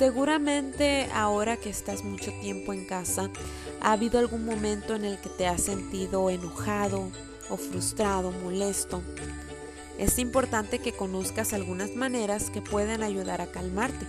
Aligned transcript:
Seguramente 0.00 1.10
ahora 1.12 1.58
que 1.58 1.68
estás 1.68 2.04
mucho 2.04 2.32
tiempo 2.40 2.72
en 2.72 2.86
casa, 2.86 3.28
ha 3.82 3.92
habido 3.92 4.18
algún 4.18 4.46
momento 4.46 4.94
en 4.94 5.04
el 5.04 5.18
que 5.18 5.28
te 5.28 5.46
has 5.46 5.60
sentido 5.60 6.30
enojado 6.30 7.10
o 7.50 7.58
frustrado, 7.58 8.32
molesto. 8.32 9.02
Es 9.98 10.18
importante 10.18 10.78
que 10.78 10.92
conozcas 10.94 11.52
algunas 11.52 11.96
maneras 11.96 12.48
que 12.48 12.62
pueden 12.62 13.02
ayudar 13.02 13.42
a 13.42 13.48
calmarte. 13.48 14.06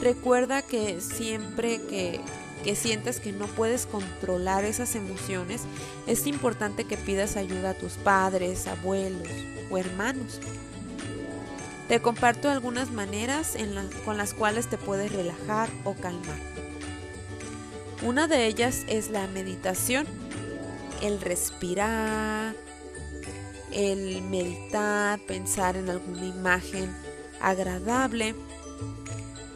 Recuerda 0.00 0.62
que 0.62 1.00
siempre 1.00 1.80
que, 1.82 2.20
que 2.62 2.76
sientas 2.76 3.18
que 3.18 3.32
no 3.32 3.48
puedes 3.48 3.86
controlar 3.86 4.64
esas 4.64 4.94
emociones, 4.94 5.62
es 6.06 6.24
importante 6.28 6.84
que 6.84 6.96
pidas 6.96 7.36
ayuda 7.36 7.70
a 7.70 7.74
tus 7.74 7.94
padres, 7.94 8.68
abuelos 8.68 9.26
o 9.72 9.76
hermanos. 9.76 10.38
Te 11.88 12.00
comparto 12.00 12.50
algunas 12.50 12.90
maneras 12.90 13.56
con 14.04 14.16
las 14.16 14.32
cuales 14.32 14.68
te 14.68 14.78
puedes 14.78 15.12
relajar 15.12 15.68
o 15.84 15.94
calmar. 15.94 16.38
Una 18.02 18.26
de 18.26 18.46
ellas 18.46 18.84
es 18.88 19.10
la 19.10 19.26
meditación, 19.26 20.06
el 21.02 21.20
respirar, 21.20 22.54
el 23.70 24.22
meditar, 24.22 25.20
pensar 25.20 25.76
en 25.76 25.90
alguna 25.90 26.26
imagen 26.26 26.94
agradable. 27.40 28.34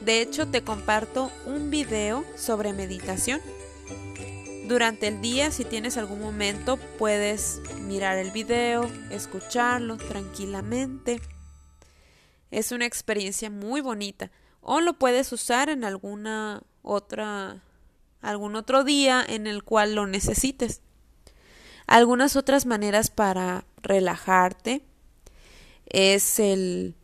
De 0.02 0.20
hecho, 0.20 0.48
te 0.48 0.62
comparto 0.62 1.30
un 1.46 1.70
video 1.70 2.24
sobre 2.36 2.74
meditación. 2.74 3.40
Durante 4.66 5.08
el 5.08 5.22
día, 5.22 5.50
si 5.50 5.64
tienes 5.64 5.96
algún 5.96 6.20
momento, 6.20 6.76
puedes 6.98 7.60
mirar 7.80 8.18
el 8.18 8.30
video, 8.32 8.86
escucharlo 9.10 9.96
tranquilamente. 9.96 11.22
Es 12.50 12.72
una 12.72 12.86
experiencia 12.86 13.50
muy 13.50 13.80
bonita. 13.80 14.30
O 14.60 14.80
lo 14.80 14.98
puedes 14.98 15.32
usar 15.32 15.68
en 15.68 15.84
alguna 15.84 16.62
otra 16.82 17.62
algún 18.20 18.56
otro 18.56 18.84
día 18.84 19.24
en 19.26 19.46
el 19.46 19.62
cual 19.62 19.94
lo 19.94 20.06
necesites. 20.06 20.82
Algunas 21.86 22.36
otras 22.36 22.66
maneras 22.66 23.10
para 23.10 23.64
relajarte 23.80 24.84
es 25.86 26.38
el, 26.38 26.96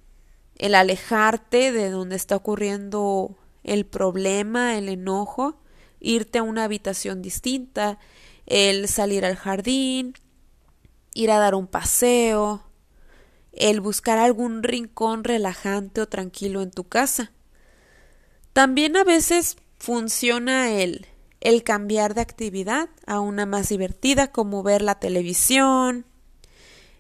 el 0.58 0.74
alejarte 0.74 1.72
de 1.72 1.90
donde 1.90 2.16
está 2.16 2.36
ocurriendo 2.36 3.36
el 3.62 3.86
problema, 3.86 4.76
el 4.76 4.88
enojo, 4.88 5.60
irte 6.00 6.38
a 6.38 6.42
una 6.42 6.64
habitación 6.64 7.22
distinta, 7.22 7.98
el 8.46 8.88
salir 8.88 9.24
al 9.24 9.36
jardín, 9.36 10.14
ir 11.14 11.30
a 11.30 11.38
dar 11.38 11.54
un 11.54 11.66
paseo, 11.66 12.62
el 13.56 13.80
buscar 13.80 14.18
algún 14.18 14.62
rincón 14.62 15.24
relajante 15.24 16.00
o 16.00 16.08
tranquilo 16.08 16.62
en 16.62 16.70
tu 16.70 16.84
casa. 16.84 17.32
También 18.52 18.96
a 18.96 19.04
veces 19.04 19.56
funciona 19.78 20.70
el, 20.70 21.06
el 21.40 21.62
cambiar 21.62 22.14
de 22.14 22.20
actividad 22.20 22.88
a 23.06 23.20
una 23.20 23.46
más 23.46 23.68
divertida 23.68 24.30
como 24.30 24.62
ver 24.62 24.82
la 24.82 24.98
televisión, 24.98 26.06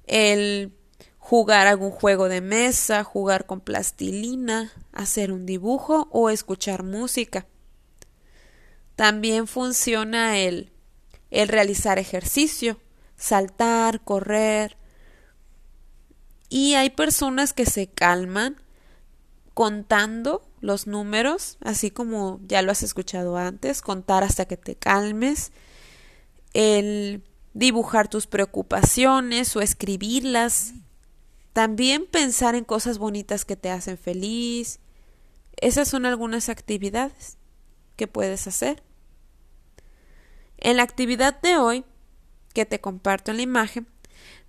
el 0.06 0.72
jugar 1.18 1.66
algún 1.66 1.90
juego 1.90 2.28
de 2.28 2.40
mesa, 2.40 3.02
jugar 3.02 3.46
con 3.46 3.60
plastilina, 3.60 4.72
hacer 4.92 5.32
un 5.32 5.46
dibujo 5.46 6.08
o 6.10 6.28
escuchar 6.28 6.82
música. 6.82 7.46
También 8.96 9.46
funciona 9.46 10.38
el, 10.38 10.70
el 11.30 11.48
realizar 11.48 11.98
ejercicio, 11.98 12.78
saltar, 13.16 14.02
correr, 14.02 14.76
y 16.54 16.74
hay 16.74 16.90
personas 16.90 17.52
que 17.52 17.66
se 17.66 17.88
calman 17.88 18.62
contando 19.54 20.48
los 20.60 20.86
números, 20.86 21.58
así 21.60 21.90
como 21.90 22.38
ya 22.46 22.62
lo 22.62 22.70
has 22.70 22.84
escuchado 22.84 23.36
antes, 23.36 23.82
contar 23.82 24.22
hasta 24.22 24.44
que 24.44 24.56
te 24.56 24.76
calmes, 24.76 25.50
el 26.52 27.24
dibujar 27.54 28.06
tus 28.06 28.28
preocupaciones 28.28 29.56
o 29.56 29.62
escribirlas, 29.62 30.74
también 31.52 32.06
pensar 32.06 32.54
en 32.54 32.62
cosas 32.62 32.98
bonitas 32.98 33.44
que 33.44 33.56
te 33.56 33.70
hacen 33.70 33.98
feliz. 33.98 34.78
Esas 35.56 35.88
son 35.88 36.06
algunas 36.06 36.48
actividades 36.48 37.36
que 37.96 38.06
puedes 38.06 38.46
hacer. 38.46 38.80
En 40.58 40.76
la 40.76 40.84
actividad 40.84 41.40
de 41.40 41.56
hoy, 41.56 41.84
que 42.52 42.64
te 42.64 42.80
comparto 42.80 43.32
en 43.32 43.38
la 43.38 43.42
imagen, 43.42 43.88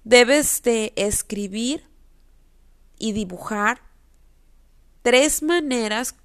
debes 0.03 0.61
de 0.61 0.93
escribir 0.95 1.94
y 2.97 3.11
dibujar 3.11 3.81
tres 5.01 5.43
maneras 5.43 6.15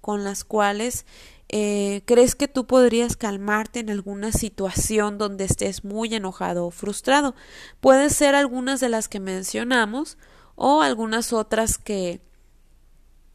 con 0.00 0.24
las 0.24 0.44
cuales 0.44 1.06
eh, 1.48 2.02
crees 2.04 2.34
que 2.34 2.46
tú 2.46 2.66
podrías 2.66 3.16
calmarte 3.16 3.80
en 3.80 3.90
alguna 3.90 4.32
situación 4.32 5.16
donde 5.16 5.44
estés 5.44 5.84
muy 5.84 6.14
enojado 6.14 6.66
o 6.66 6.70
frustrado. 6.70 7.34
Pueden 7.80 8.10
ser 8.10 8.34
algunas 8.34 8.80
de 8.80 8.90
las 8.90 9.08
que 9.08 9.20
mencionamos 9.20 10.18
o 10.56 10.82
algunas 10.82 11.32
otras 11.32 11.78
que, 11.78 12.20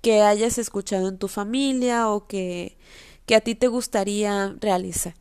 que 0.02 0.22
hayas 0.22 0.58
escuchado 0.58 1.10
en 1.10 1.18
tu 1.18 1.28
familia 1.28 2.10
o 2.10 2.28
que, 2.28 2.78
que 3.25 3.36
a 3.36 3.42
ti 3.42 3.56
te 3.56 3.68
gustaría 3.68 4.56
realizar. 4.60 5.16